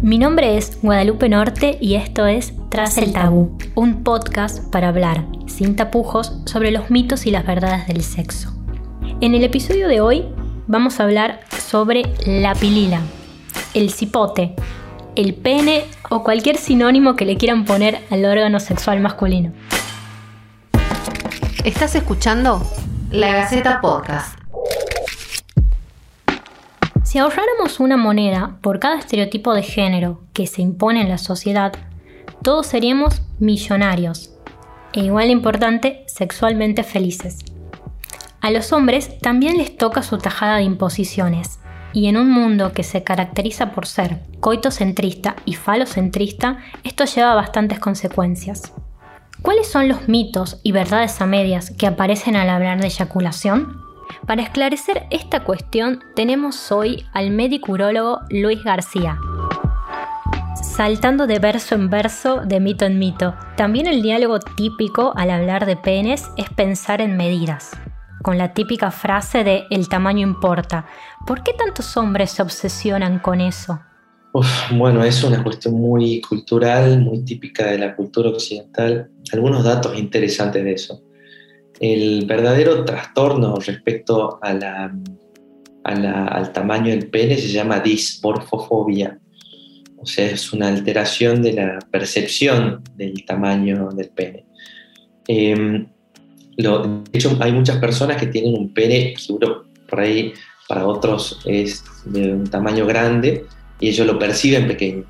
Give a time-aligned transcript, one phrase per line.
[0.00, 5.24] Mi nombre es Guadalupe Norte y esto es Tras el Tabú, un podcast para hablar,
[5.48, 8.54] sin tapujos, sobre los mitos y las verdades del sexo.
[9.20, 10.24] En el episodio de hoy
[10.68, 13.00] vamos a hablar sobre la pilila,
[13.74, 14.54] el cipote,
[15.16, 19.52] el pene o cualquier sinónimo que le quieran poner al órgano sexual masculino.
[21.64, 22.62] Estás escuchando
[23.10, 24.37] La Gaceta Podcast.
[27.08, 31.72] Si ahorráramos una moneda por cada estereotipo de género que se impone en la sociedad,
[32.42, 34.34] todos seríamos millonarios
[34.92, 37.38] e igual de importante, sexualmente felices.
[38.42, 41.60] A los hombres también les toca su tajada de imposiciones,
[41.94, 47.36] y en un mundo que se caracteriza por ser coitocentrista y falocentrista, esto lleva a
[47.36, 48.74] bastantes consecuencias.
[49.40, 53.87] ¿Cuáles son los mitos y verdades a medias que aparecen al hablar de eyaculación?
[54.26, 59.18] Para esclarecer esta cuestión tenemos hoy al médico urólogo Luis García.
[60.62, 65.66] Saltando de verso en verso, de mito en mito, también el diálogo típico al hablar
[65.66, 67.70] de penes es pensar en medidas,
[68.22, 70.86] con la típica frase de el tamaño importa.
[71.26, 73.80] ¿Por qué tantos hombres se obsesionan con eso?
[74.72, 79.10] bueno, es una cuestión muy cultural, muy típica de la cultura occidental.
[79.32, 81.02] Algunos datos interesantes de eso.
[81.80, 84.62] El verdadero trastorno respecto al
[86.52, 89.18] tamaño del pene se llama dismorfofobia,
[89.96, 94.44] o sea, es una alteración de la percepción del tamaño del pene.
[95.26, 95.86] Em,
[96.56, 100.32] de hecho, hay muchas personas que tienen un pene, seguro por ahí
[100.68, 103.46] para otros es de un tamaño grande
[103.80, 105.04] y ellos lo perciben pequeño.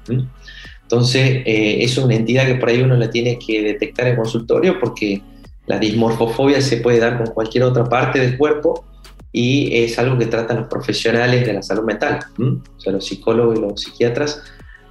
[0.83, 4.79] Entonces, eh, es una entidad que por ahí uno la tiene que detectar en consultorio
[4.79, 5.21] porque
[5.69, 8.85] la dismorfofobia se puede dar con cualquier otra parte del cuerpo
[9.31, 12.21] y es algo que tratan los profesionales de la salud mental.
[12.39, 14.43] O sea, los psicólogos y los psiquiatras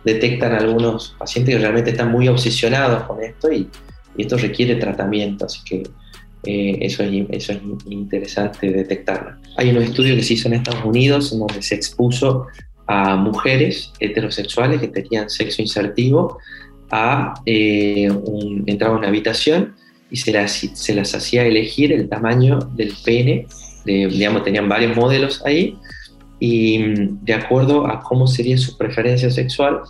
[0.05, 3.67] detectan algunos pacientes que realmente están muy obsesionados con esto y,
[4.17, 5.83] esto requiere tratamiento, así que
[6.43, 9.37] eh, eso, es, eso es interesante detectarlo.
[9.57, 12.47] Hay un estudio que se hizo en Estados Unidos en donde se expuso
[12.87, 16.39] a mujeres heterosexuales que tenían sexo insertivo
[16.89, 18.09] a eh,
[18.65, 19.75] entrar a una habitación
[20.09, 23.47] y se las, se las hacía elegir el tamaño del pene,
[23.85, 25.77] digamos, tenían varios modelos ahí,
[26.39, 29.81] y mm, de acuerdo a cómo sería su preferencia sexual,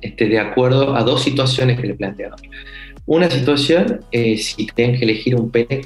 [0.00, 2.38] este, de acuerdo a dos situaciones que le plantearon.
[3.06, 5.82] Una situación, es si tienen que elegir un pene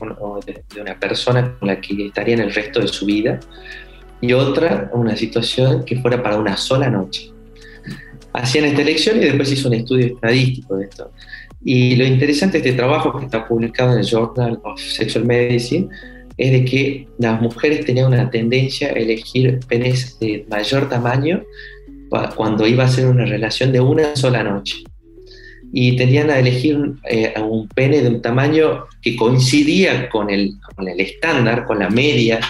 [0.47, 3.41] de, una persona con la que estarían el resto de su vida,
[4.21, 7.31] y otra, una situación que fuera para una sola noche.
[8.33, 11.11] Hacían esta elección y después hizo un estudio estadístico de esto.
[11.65, 15.89] Y lo interesante de este trabajo que está publicado en el Journal of Sexual Medicine
[16.37, 21.43] es de que las mujeres tenían una tendencia a elegir penes de mayor tamaño
[22.37, 24.77] cuando iba a ser una relación de una sola noche.
[25.73, 26.79] Y tendían a elegir
[27.11, 31.91] eh, un pene de un tamaño que coincidía con el, con el estándar, con la
[31.91, 32.41] media,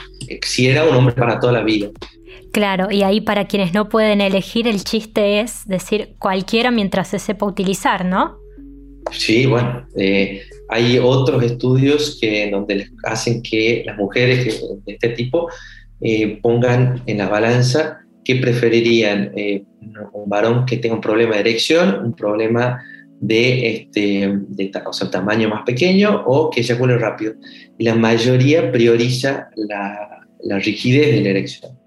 [0.43, 1.89] si era un hombre para toda la vida.
[2.53, 7.19] Claro, y ahí para quienes no pueden elegir, el chiste es decir cualquiera mientras se
[7.19, 8.37] sepa utilizar, ¿no?
[9.13, 15.49] Sí, bueno, eh, hay otros estudios que donde hacen que las mujeres de este tipo
[16.01, 19.65] eh, pongan en la balanza qué preferirían eh,
[20.13, 22.79] un varón que tenga un problema de erección, un problema
[23.21, 24.71] de, este, de
[25.11, 27.35] tamaño más pequeño o que eyacule rápido.
[27.79, 31.78] Y la mayoría prioriza la, la rigidez de la erección.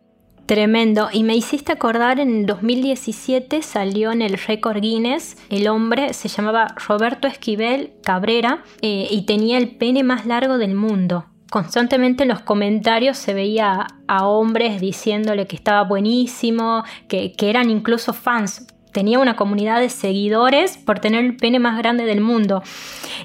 [0.51, 1.07] Tremendo.
[1.13, 6.75] Y me hiciste acordar, en 2017 salió en el récord Guinness, el hombre se llamaba
[6.89, 11.23] Roberto Esquivel Cabrera eh, y tenía el pene más largo del mundo.
[11.49, 18.11] Constantemente en los comentarios se veía a hombres diciéndole que estaba buenísimo, que, eran incluso
[18.11, 18.67] fans.
[18.91, 22.61] Tenía una comunidad de seguidores por tener el pene más grande del mundo.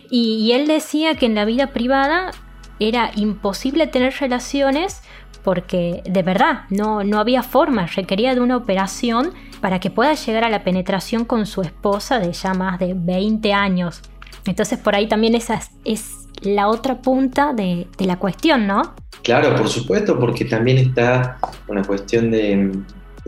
[0.08, 2.30] y él decía que en la vida privada
[2.78, 5.02] era imposible tener relaciones
[5.46, 10.42] porque de verdad no, no había forma, requería de una operación para que pueda llegar
[10.42, 14.02] a la penetración con su esposa de ya más de 20 años.
[14.44, 18.96] Entonces por ahí también esa es, la otra punta de, la cuestión, ¿no?
[19.22, 21.38] Claro, por supuesto, porque también está
[21.68, 22.72] una cuestión de,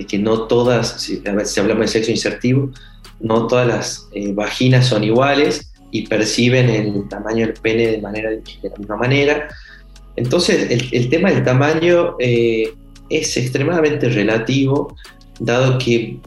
[0.08, 2.70] que no todas, si, si, hablamos de sexo insertivo,
[3.20, 8.30] no todas las eh, vaginas son iguales y perciben el tamaño del pene de, manera,
[8.30, 9.48] de la misma manera
[10.18, 12.74] entonces, el, tema del tamaño eh,
[13.08, 14.96] es extremadamente relativo,
[15.38, 16.18] dado que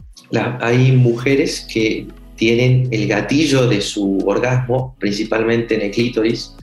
[0.60, 2.06] hay mujeres que
[2.36, 6.54] tienen el gatillo de su orgasmo principalmente en el clítoris,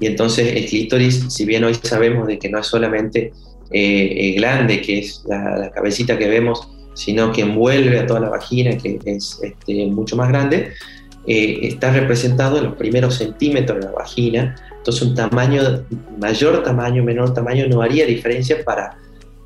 [0.00, 3.32] y entonces el clítoris, si bien hoy sabemos de que no es solamente
[3.70, 8.28] eh, el glande, que es la, cabecita que vemos sino que envuelve a toda la
[8.28, 10.74] vagina, que es este, mucho más grande,
[11.26, 14.54] eh, está representado en los primeros centímetros de la vagina.
[14.76, 15.62] Entonces un tamaño,
[16.18, 18.98] mayor tamaño, menor tamaño, no haría diferencia para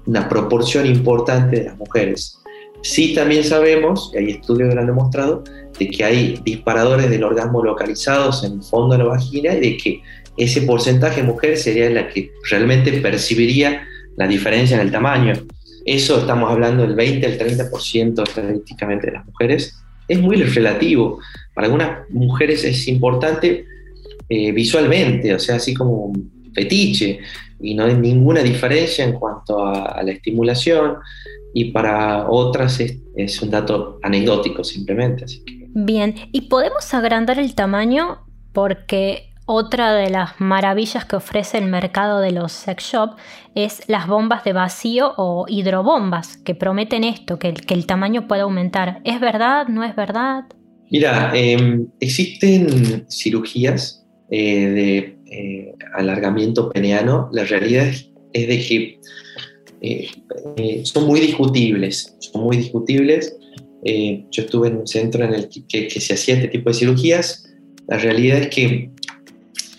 [0.07, 2.39] una proporción importante de las mujeres.
[2.83, 5.45] Sí también sabemos, y hay estudios que lo han demostrado,
[5.79, 9.77] de que hay disparadores del orgasmo localizados en el fondo de la vagina y de
[9.77, 10.03] que
[10.37, 13.83] ese porcentaje de mujeres sería la que realmente percibiría
[14.17, 15.35] la diferencia en el tamaño.
[15.85, 19.75] Eso estamos hablando del 20 al 30% estadísticamente de las mujeres.
[20.09, 21.21] Es muy relativo.
[21.55, 23.67] Para algunas mujeres es importante
[24.29, 27.21] eh, visualmente, o sea, así como un fetiche,
[27.61, 30.97] y no hay ninguna diferencia en cuanto a, la estimulación,
[31.55, 35.25] y para otras es, un dato anecdótico simplemente.
[35.75, 38.19] Bien, ¿y podemos agrandar el tamaño?
[38.53, 43.17] Porque otra de las maravillas que ofrece el mercado de los sex shop
[43.55, 48.43] es las bombas de vacío o hidrobombas, que prometen esto, que el, que tamaño puede
[48.43, 49.01] aumentar.
[49.05, 49.67] ¿Es verdad?
[49.69, 50.45] ¿No es verdad?
[50.91, 57.31] Mira, em, existen cirugías eh, de eh, alargamiento peneano.
[57.33, 59.01] La realidad es, de que
[59.81, 63.35] eh, son muy discutibles, son muy discutibles.
[63.83, 67.49] yo estuve en un centro en el que se hacía este tipo de cirugías.
[67.87, 68.91] La realidad es que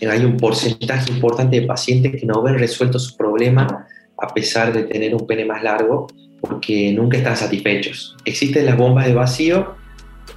[0.07, 3.87] hay un porcentaje importante de pacientes que no ven resuelto su problema
[4.17, 6.07] a pesar de tener un pene más largo
[6.41, 8.15] porque nunca están satisfechos.
[8.25, 9.75] Existen las bombas de vacío.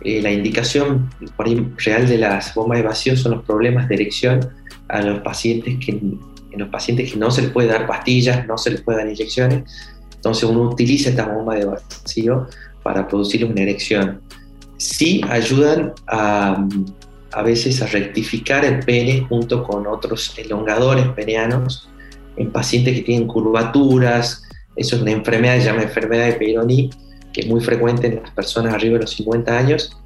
[0.04, 1.10] Eh, la indicación
[1.76, 4.40] real de las bombas de vacío son los problemas de erección
[4.88, 8.58] a los pacientes que, en los pacientes que no se les puede dar pastillas, no
[8.58, 9.62] se les puede dar inyecciones.
[10.14, 12.46] Entonces uno utiliza esta bomba de vacío
[12.82, 14.20] para producir una erección.
[14.76, 16.66] Sí ayudan a,
[17.32, 21.88] a veces a rectificar el pene junto con otros elongadores peneanos
[22.36, 24.42] en pacientes que tienen curvaturas.
[24.76, 26.90] Eso es una enfermedad, se llama enfermedad de Peyronie,
[27.32, 29.96] que es muy frecuente en las personas arriba de los 50 años,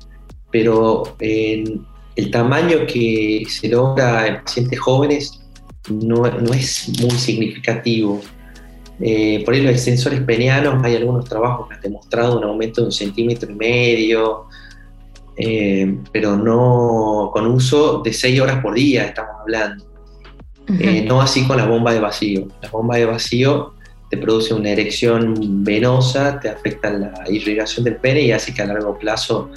[0.50, 5.40] pero el tamaño que se logra en pacientes jóvenes
[5.90, 8.20] no, no es muy significativo.
[8.98, 12.86] Eh, por ahí los extensores peneanos, hay algunos trabajos que han demostrado un aumento de
[12.86, 14.46] un centímetro y medio,
[15.36, 19.84] eh, pero no con uso de 6 horas por día, estamos hablando.
[20.80, 22.48] Eh, no así con la bomba de vacío.
[22.62, 23.74] La bomba de vacío
[24.10, 28.66] te produce una erección venosa, te afecta la irrigación del pene y hace que a
[28.66, 29.50] largo plazo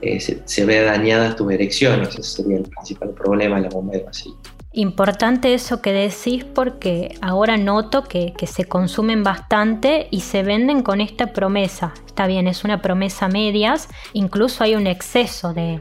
[0.00, 2.02] eh, se, se, vea dañada tu erección.
[2.02, 4.34] Ese sería el principal problema de la bomba de vacío.
[4.78, 11.00] Importante eso que decís porque ahora noto que, se consumen bastante y se venden con
[11.00, 11.94] esta promesa.
[12.06, 15.80] Está bien, es una promesa medias, incluso hay un exceso de,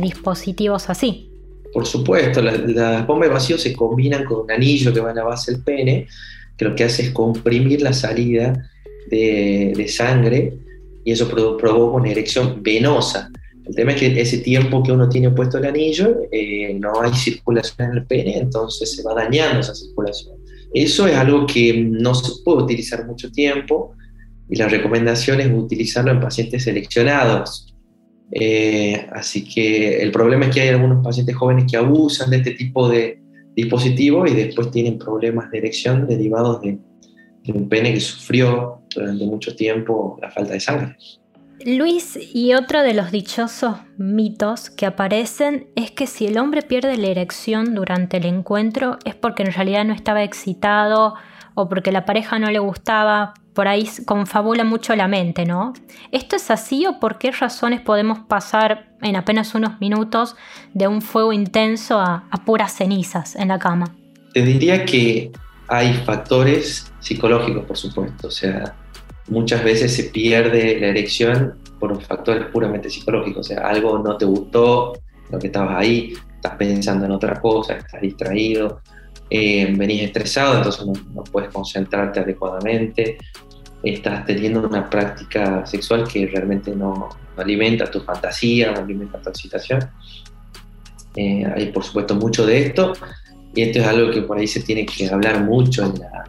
[0.00, 1.28] dispositivos así.
[1.74, 5.24] Por supuesto, las bombas de vacío se combinan con un anillo que va a la
[5.24, 6.06] base del pene,
[6.56, 8.70] que lo que hace es comprimir la salida
[9.10, 10.52] de, sangre
[11.04, 13.28] y eso provoca una erección venosa.
[13.66, 17.12] El tema es que ese tiempo que uno tiene puesto el anillo, eh, no hay
[17.12, 20.36] circulación en el pene, entonces se va dañando esa circulación.
[20.72, 23.94] Eso es algo que no se puede utilizar mucho tiempo
[24.48, 27.74] y la recomendación es utilizarlo en pacientes seleccionados.
[28.30, 32.52] Eh, así que el problema es que hay algunos pacientes jóvenes que abusan de este
[32.52, 33.20] tipo de
[33.56, 36.78] dispositivo y después tienen problemas de erección derivados de
[37.52, 40.96] un pene que sufrió durante mucho tiempo la falta de sangre.
[41.64, 46.96] Luis, y otro de los dichosos mitos que aparecen es que si el hombre pierde
[46.98, 51.14] la erección durante el encuentro es porque en realidad no estaba excitado
[51.54, 55.72] o porque la pareja no le gustaba, por ahí confabula mucho la mente, ¿no?
[56.12, 60.36] ¿Esto es así o por qué razones podemos pasar en apenas unos minutos
[60.74, 63.96] de un fuego intenso a, puras cenizas en la cama?
[64.34, 65.32] Te diría que
[65.68, 68.76] hay factores psicológicos, por supuesto, o sea,
[69.28, 74.24] muchas veces se pierde la erección por factores puramente psicológicos, o sea, algo no te
[74.24, 74.94] gustó,
[75.30, 78.80] lo que estabas ahí, estás pensando en otra cosa, estás distraído,
[79.28, 83.18] eh, venís estresado, entonces no, puedes concentrarte adecuadamente,
[83.82, 89.80] estás teniendo una práctica sexual que realmente no, alimenta tu fantasía, no alimenta tu excitación.
[91.14, 92.92] Eh, hay por supuesto mucho de esto
[93.54, 96.24] y esto es algo que por ahí se tiene que hablar mucho en la,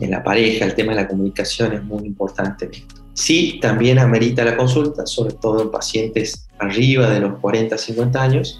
[0.00, 2.70] en la pareja, el tema de la comunicación es muy importante.
[3.12, 8.58] Sí, también amerita la consulta, sobre todo en pacientes arriba de los 40, 50 años,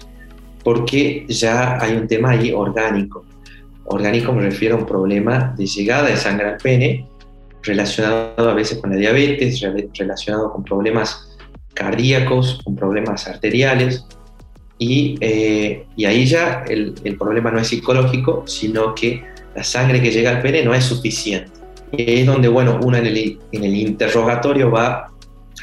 [0.63, 3.25] porque ya hay un tema ahí orgánico.
[3.85, 7.07] Orgánico me refiero a un problema de llegada de sangre al pene,
[7.63, 9.61] relacionado a veces con la diabetes,
[9.97, 11.37] relacionado con problemas
[11.73, 14.05] cardíacos, con problemas arteriales,
[14.77, 19.23] y, eh, y ahí ya el, el problema no es psicológico, sino que
[19.55, 21.51] la sangre que llega al pene no es suficiente.
[21.91, 25.11] Y es donde, bueno, uno en el, en el interrogatorio va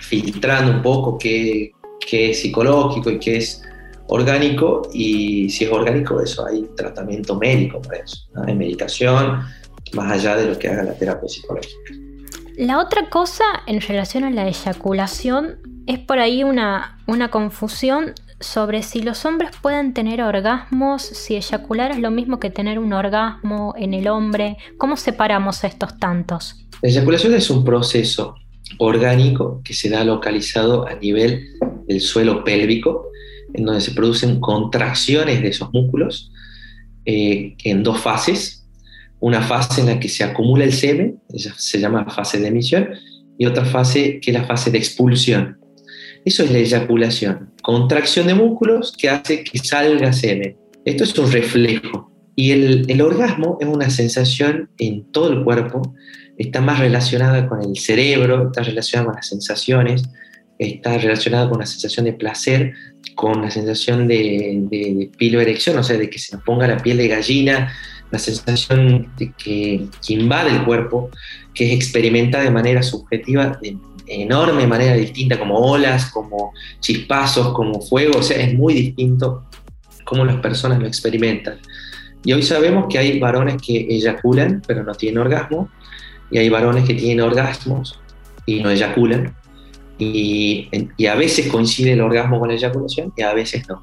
[0.03, 1.73] filtrando un poco qué,
[2.09, 3.63] qué es psicológico y qué es
[4.09, 9.43] orgánico y si es orgánico eso hay tratamiento médico para eso, hay medicación
[9.93, 11.93] más allá de lo que haga la terapia psicológica.
[12.57, 18.83] La otra cosa en relación a la eyaculación es por ahí una, una confusión sobre
[18.83, 23.75] si los hombres pueden tener orgasmos, si eyacular es lo mismo que tener un orgasmo
[23.77, 26.57] en el hombre, ¿cómo separamos estos tantos?
[26.83, 28.37] La eyaculación es un proceso
[28.79, 31.49] orgánico que se da localizado a nivel
[31.87, 33.09] del suelo pélvico,
[33.55, 36.31] en donde se producen contracciones de esos músculos
[37.07, 38.67] eh, en dos fases.
[39.21, 42.89] Una fase en la que se acumula el semen, se llama fase de emisión,
[43.37, 45.59] y otra fase que es la fase de expulsión.
[46.25, 50.57] Eso es la eyaculación, contracción de músculos que hace que salga semen.
[50.87, 52.11] Esto es un reflejo.
[52.35, 55.83] Y el, orgasmo es una sensación en todo el cuerpo,
[56.39, 60.09] está más relacionada con el cerebro, está relacionada con las sensaciones,
[60.59, 62.73] está relacionada con la sensación de placer,
[63.15, 66.79] con la sensación de, de, pilo erección, o sea, de que se nos ponga la
[66.79, 67.71] piel de gallina,
[68.11, 71.11] la sensación de que, invade el cuerpo,
[71.53, 73.77] que es experimentada de manera subjetiva, de
[74.09, 79.45] enorme manera distinta, como olas, como chispazos, como fuego, o sea, es muy distinto
[80.05, 81.59] cómo las personas lo experimentan.
[82.25, 85.69] Y hoy sabemos que hay varones que eyaculan, pero no tienen orgasmo,
[86.31, 87.99] y hay varones que tienen orgasmos
[88.45, 89.35] y no eyaculan,
[89.99, 90.69] y,
[91.07, 93.83] a veces coincide el orgasmo con la eyaculación y a veces no.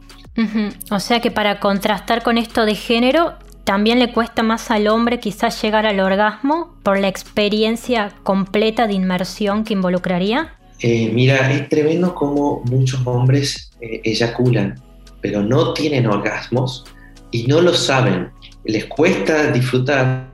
[0.91, 3.34] O sea que para contrastar con esto de género,
[3.65, 8.93] también le cuesta más al hombre quizás llegar al orgasmo por la experiencia completa de
[8.93, 10.53] inmersión que involucraría.
[10.79, 14.79] Eh, mira, es tremendo como muchos hombres eh, eyaculan,
[15.19, 16.86] pero no tienen orgasmos
[17.31, 18.29] y no lo saben.
[18.65, 20.29] Les cuesta disfrutar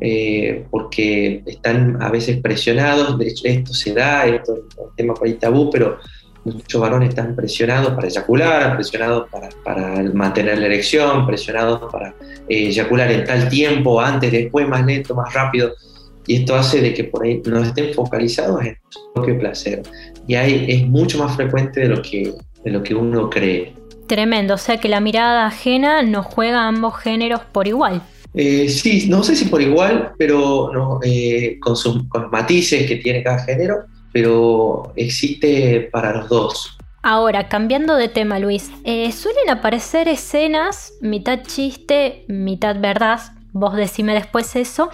[0.00, 5.14] eh, porque están a veces presionados, de hecho esto se da, esto es un tema
[5.14, 5.98] para el tabú, pero
[6.44, 12.10] muchos varones están presionados para eyacular, presionados para, para mantener la erección, presionados para
[12.48, 15.72] eh, eyacular en tal tiempo, antes, después, más lento, más rápido,
[16.26, 19.82] y esto hace de que por ahí no estén focalizados en su propio placer,
[20.26, 22.32] y ahí es mucho más frecuente de lo que,
[22.64, 23.74] de lo que uno cree.
[24.06, 28.02] Tremendo, o sea que la mirada ajena nos juega a ambos géneros por igual.
[28.34, 31.76] Eh, sí, no sé si por igual, pero no, eh, con,
[32.08, 36.78] con los matices que tiene cada género, pero existe para los dos.
[37.02, 43.18] Ahora, cambiando de tema, Luis, eh, suelen aparecer escenas, mitad chiste, mitad verdad,
[43.52, 44.88] vos decime después eso,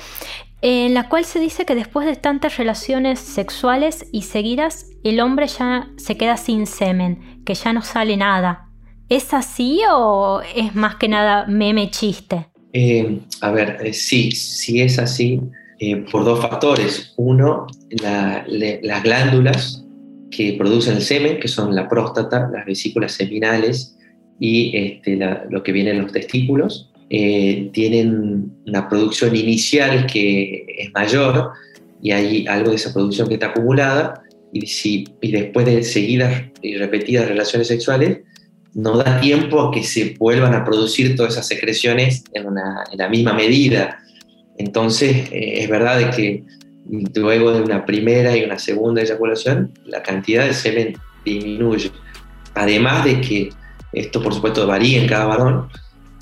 [0.62, 5.48] en la cual se dice que después de tantas relaciones sexuales y seguidas, el hombre
[5.48, 8.70] ya se queda sin semen, que ya no sale nada.
[9.10, 12.46] ¿Es así o es más que nada meme chiste?
[12.72, 15.40] Eh, a ver, eh, sí, sí es así
[15.80, 17.12] eh, por dos factores.
[17.16, 19.84] Uno, las glándulas
[20.30, 23.96] que producen el semen, que son la próstata, las vesículas seminales
[24.38, 25.18] y este,
[25.50, 31.50] lo que viene en los testículos, tienen una producción inicial que es mayor
[32.00, 34.22] y hay algo de esa producción que está acumulada
[34.52, 38.20] y, si, y después de seguidas y repetidas relaciones sexuales,
[38.74, 42.46] no da tiempo a que se vuelvan a producir todas esas secreciones en,
[42.96, 43.98] la misma medida.
[44.60, 46.44] Entonces, eh, es verdad de que
[47.14, 51.90] luego de una primera y una segunda eyaculación, la cantidad de semen disminuye.
[52.54, 53.50] Además de que
[53.92, 55.68] esto, por supuesto, varía en cada varón,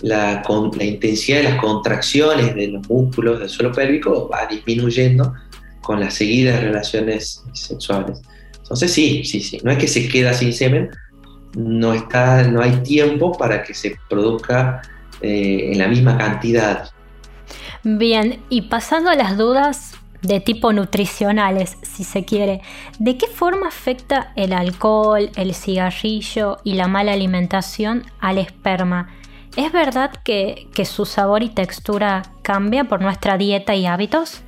[0.02, 0.44] la,
[0.78, 5.34] intensidad de las contracciones de los músculos del suelo pélvico va disminuyendo
[5.80, 8.20] con las seguidas relaciones sexuales.
[8.56, 9.58] Entonces, sí, sí, sí.
[9.64, 10.90] No es que se queda sin semen,
[11.56, 14.80] no, está, no hay tiempo para que se produzca
[15.22, 16.88] eh, en la misma cantidad.
[17.84, 22.60] Bien, y pasando a las dudas de tipo nutricionales, si se quiere,
[22.98, 29.14] ¿de qué forma afecta el alcohol, el cigarrillo y la mala alimentación al esperma?
[29.56, 34.42] ¿Es verdad que, su sabor y textura cambia por nuestra dieta y hábitos?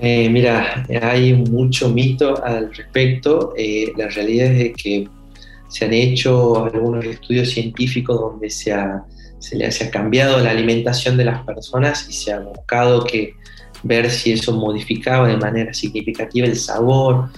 [0.00, 3.54] Eh, mira, hay mucho mito al respecto.
[3.56, 5.08] Eh, la realidad es que
[5.68, 9.04] se han hecho algunos estudios científicos donde se, ha,
[9.40, 13.34] se le ha cambiado la alimentación de las personas y se ha buscado que
[13.82, 17.30] ver si eso modificaba de manera significativa el sabor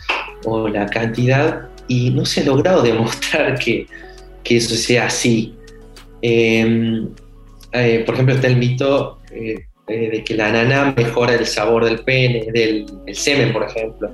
[0.45, 3.87] o la cantidad y no se ha logrado demostrar que,
[4.43, 5.55] que eso sea así.
[6.21, 7.09] Em,
[7.73, 11.85] eh, por ejemplo, está el mito eh, eh, de que la nana mejora el sabor
[11.85, 14.11] del pene, del, semen, por ejemplo.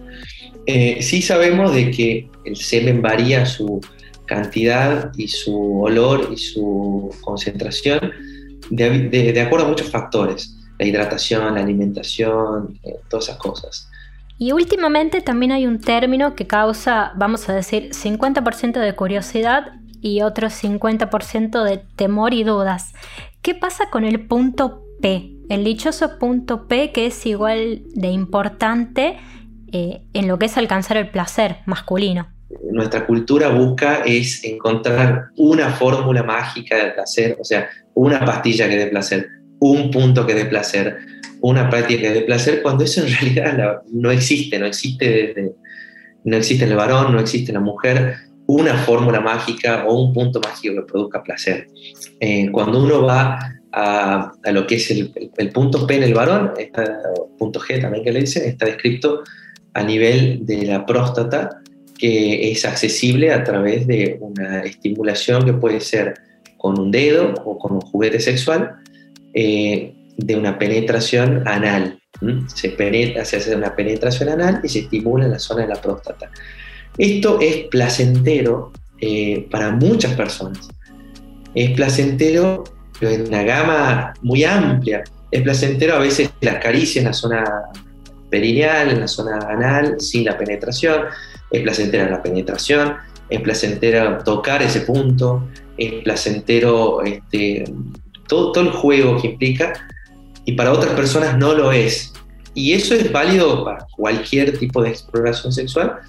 [1.00, 3.80] sí sabemos de que el semen varía su,
[4.28, 8.12] cantidad y su olor y su concentración
[8.70, 13.88] de, acuerdo a muchos factores, la hidratación, la alimentación, eh, todas esas cosas.
[14.38, 20.22] Y últimamente también hay un término que causa, vamos a decir, 50% de curiosidad y
[20.22, 22.92] otro 50% de temor y dudas.
[23.42, 25.34] ¿Qué pasa con el punto P?
[25.48, 29.18] El dichoso punto P que es igual de importante
[29.72, 32.28] eh, en lo que es alcanzar el placer masculino.
[32.70, 38.76] Nuestra cultura busca es encontrar una fórmula mágica del placer, o sea, una pastilla que
[38.76, 39.28] dé placer,
[39.60, 40.98] un punto que dé placer,
[41.40, 45.54] una práctica que dé placer, cuando eso en realidad no existe, no existe
[46.24, 50.12] no existe en el varón, no existe en la mujer, una fórmula mágica o un
[50.12, 51.68] punto mágico que produzca placer.
[52.20, 53.38] Eh, cuando uno va
[53.72, 55.12] a, lo que es el,
[55.52, 56.84] punto P en el varón, está,
[57.36, 59.22] punto G también que le dicen, está descrito
[59.74, 61.60] a nivel de la próstata,
[61.98, 66.14] que es accesible a través de una estimulación que puede ser
[66.56, 68.76] con un dedo o con un juguete sexual,
[69.34, 72.00] eh, de una penetración anal.
[72.52, 75.80] Se, penetra, se hace una penetración anal y se estimula en la zona de la
[75.80, 76.30] próstata.
[76.96, 80.68] Esto es placentero eh, para muchas personas.
[81.54, 82.64] Es placentero
[83.00, 85.04] en una gama muy amplia.
[85.30, 87.44] Es placentero a veces las caricias en la zona
[88.28, 91.02] perineal, en la zona anal, sin la penetración.
[91.50, 92.96] Es placentera la penetración.
[93.28, 95.48] Es placentero tocar ese punto.
[95.76, 97.64] Es placentero este,
[98.26, 99.72] todo, todo el juego que implica.
[100.44, 102.12] Y para otras personas no lo es.
[102.54, 106.00] Y eso es válido para cualquier tipo de exploración sexual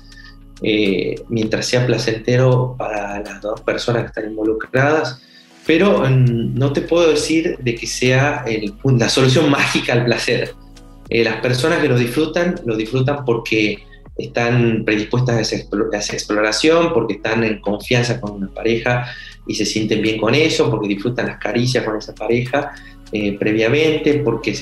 [0.62, 5.22] eh, mientras sea placentero para las dos personas que están involucradas,
[5.66, 8.44] pero mm, no te puedo decir de que sea
[8.84, 10.54] la solución mágica al placer.
[11.10, 13.86] Eh, las personas que lo disfrutan, lo disfrutan porque
[14.20, 19.06] están predispuestas a esa, exploración, porque están en confianza con una pareja
[19.48, 22.74] y se sienten bien con eso, porque disfrutan las caricias con esa pareja
[23.12, 24.54] eh, previamente, porque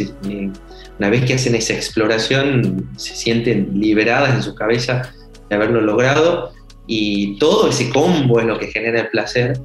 [1.00, 5.12] una vez que hacen esa exploración se sienten liberadas en su cabeza
[5.50, 6.52] de haberlo logrado
[6.86, 9.60] y todo ese combo es lo que genera el placer,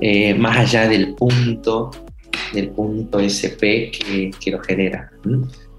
[0.00, 1.90] eh, más allá del punto,
[2.54, 5.10] del punto SP que lo genera.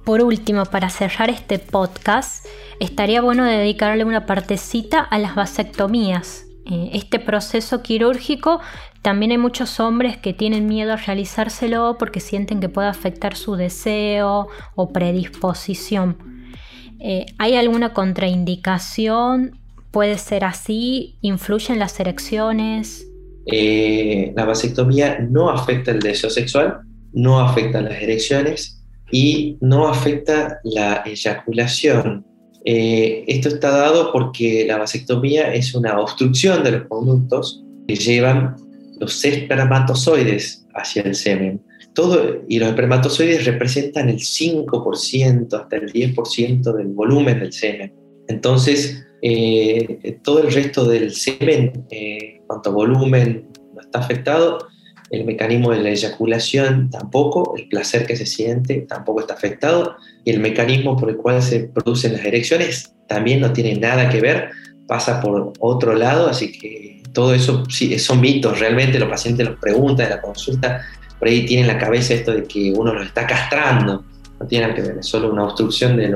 [0.08, 2.46] Por último, para cerrar este podcast,
[2.80, 6.46] estaría bueno dedicarle una partecita a las vasectomías.
[6.65, 8.62] Eh, este proceso quirúrgico
[9.02, 13.58] también hay muchos hombres que tienen miedo a realizárselo porque sienten que puede afectar su
[13.58, 16.15] deseo o predisposición.
[17.02, 19.60] Eh, ¿Hay alguna contraindicación?
[19.91, 21.17] ¿Puede ser así?
[21.20, 23.06] ¿Influyen las erecciones?
[23.46, 26.78] Eh, la vasectomía no afecta el deseo sexual,
[27.12, 28.77] no afecta las erecciones
[29.12, 32.26] y no afecta la eyaculación.
[32.65, 38.56] Eh, esto está dado porque la vasectomía es una obstrucción de los conductos que llevan
[39.00, 41.62] los espermatozoides hacia el semen
[42.48, 47.91] y los espermatozoides representan el 5% hasta el 10% del volumen del semen.
[48.28, 54.60] Entonces, eh, todo el resto del semen, eh, cuanto volumen, no está afectado.
[55.10, 59.96] El mecanismo de la eyaculación tampoco, el placer que se siente tampoco está afectado.
[60.26, 64.20] Y el mecanismo por el cual se producen las erecciones también no tiene nada que
[64.20, 64.50] ver,
[64.88, 67.63] pasa por otro lado, así que todo eso
[67.98, 70.82] son mitos, realmente los pacientes los preguntan en la consulta,
[71.17, 74.06] por ahí tienen la cabeza esto de que uno los está castrando.
[74.39, 76.15] No tiene nada que ver, es solo una obstrucción de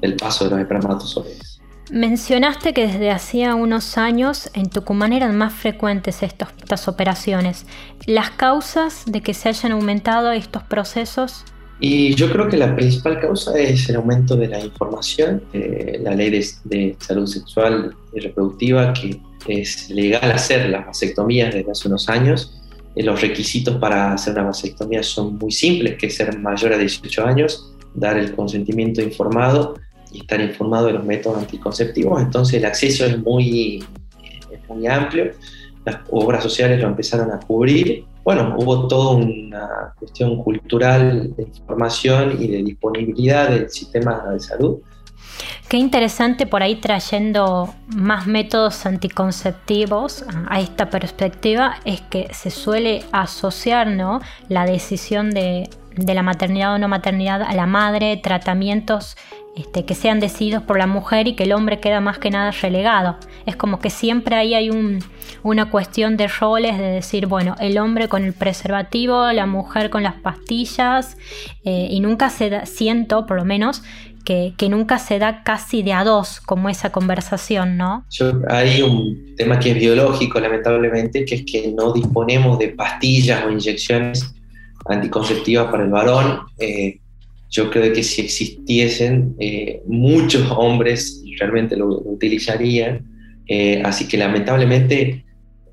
[0.00, 1.53] del paso de los espermatozoides.
[1.94, 7.66] Mencionaste que desde hacía unos años en Tucumán eran más frecuentes estas operaciones.
[8.06, 11.44] ¿Las causas de que se hayan aumentado estos procesos?
[11.78, 16.30] Y yo creo que la principal causa es el aumento de la información, la ley
[16.64, 22.60] de, salud sexual y reproductiva, que es legal hacer las vasectomías desde hace unos años
[22.96, 27.24] eh, los requisitos para hacer una vasectomía son muy simples, que ser mayor a 18
[27.24, 29.76] años, dar el consentimiento informado
[30.14, 32.22] y estar informado de los métodos anticonceptivos.
[32.22, 33.84] Entonces el acceso es muy,
[34.68, 35.32] muy amplio.
[35.84, 38.04] Las obras sociales lo empezaron a cubrir.
[38.24, 44.78] Bueno, hubo toda una cuestión cultural de información y de disponibilidad del sistema de salud
[45.68, 53.02] Qué interesante por ahí trayendo más métodos anticonceptivos a esta perspectiva es que se suele
[53.12, 54.20] asociar ¿no?
[54.48, 59.16] la decisión de, la maternidad o no maternidad a la madre, tratamientos
[59.56, 62.50] este, que sean decididos por la mujer y que el hombre queda más que nada
[62.50, 63.16] relegado.
[63.46, 64.70] Es como que siempre ahí hay
[65.42, 70.02] una cuestión de roles, de decir, bueno, el hombre con el preservativo, la mujer con
[70.02, 71.16] las pastillas,
[71.64, 73.82] eh, y nunca se da, siento, por lo menos,
[74.24, 78.06] que, nunca se da casi de a dos como esa conversación, ¿no?
[78.48, 83.50] hay un tema que es biológico, lamentablemente, que es que no disponemos de pastillas o
[83.50, 84.34] inyecciones
[84.86, 86.40] anticonceptivas para el varón.
[86.58, 87.00] Eh,
[87.54, 93.06] yo creo que si existiesen, eh, muchos hombres realmente lo, utilizarían.
[93.46, 95.24] Eh, así que lamentablemente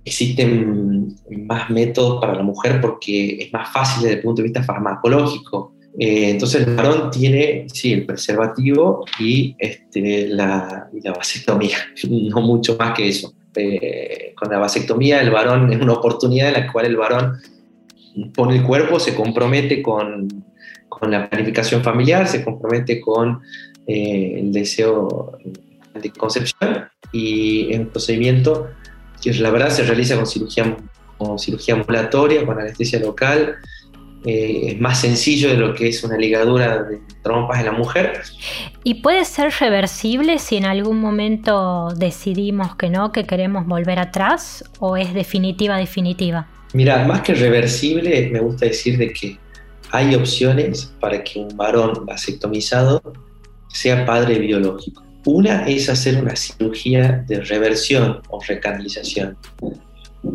[0.06, 1.16] existen
[1.48, 5.74] más métodos para la mujer porque es más fácil desde el punto de vista farmacológico.
[5.98, 11.78] Eh, entonces el varón tiene, sí, el preservativo y este, la, la vasectomía,
[12.10, 13.34] no mucho más que eso.
[14.36, 17.38] con la vasectomía el varón es una oportunidad en la cual el varón
[18.36, 20.51] pone el cuerpo, se compromete con,
[20.92, 23.42] con la planificación familiar, se compromete con
[23.88, 25.38] eh, el deseo
[25.94, 28.68] de concepción y en procedimiento
[29.22, 30.78] que la verdad se realiza con cirugía,
[31.18, 33.56] con cirugía ambulatoria, con anestesia local,
[34.26, 38.22] eh, es más sencillo de lo que es una ligadura de trompas en la mujer.
[38.84, 44.66] ¿Y puede ser reversible si en algún momento decidimos que no, que queremos volver atrás
[44.80, 46.48] o es definitiva, definitiva?
[46.74, 49.38] Mira, más que reversible, me gusta decir de que
[49.92, 53.02] hay opciones para que un varón vasectomizado
[53.68, 55.04] sea padre biológico.
[55.26, 59.38] Una es hacer una cirugía de reversión o recanalización.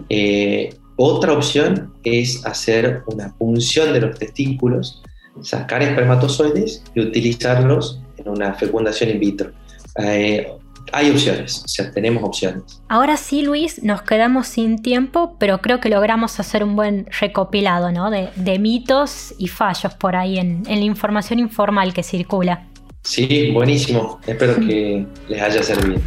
[0.08, 5.02] Eh, otra opción es hacer una punción de los testículos,
[5.42, 9.50] sacar espermatozoides y utilizarlos en una fecundación in vitro.
[9.98, 10.52] Eh,
[10.92, 12.80] hay opciones, o sea, tenemos opciones.
[12.88, 17.92] Ahora sí, Luis, nos quedamos sin tiempo, pero creo que logramos hacer un buen recopilado
[17.92, 18.10] ¿no?
[18.10, 22.66] de, mitos y fallos por ahí en, en la información informal que circula.
[23.02, 24.18] Sí, buenísimo.
[24.26, 26.00] Espero que les haya servido.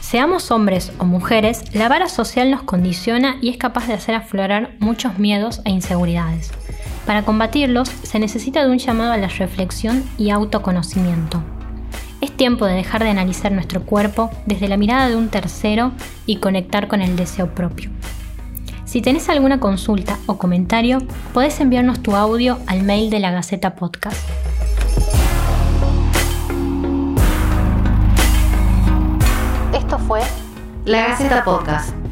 [0.00, 4.76] Seamos hombres o mujeres, la vara social nos condiciona y es capaz de hacer aflorar
[4.78, 6.52] muchos miedos e inseguridades.
[7.04, 11.42] Para combatirlos se necesita de un llamado a la reflexión y autoconocimiento.
[12.20, 15.92] Es tiempo de dejar de analizar nuestro cuerpo desde la mirada de un tercero
[16.26, 17.90] y conectar con el deseo propio.
[18.84, 20.98] Si tenés alguna consulta o comentario,
[21.32, 24.28] podés enviarnos tu audio al mail de la Gaceta Podcast.
[29.72, 30.20] Esto fue
[30.84, 32.03] La Gaceta Podcast.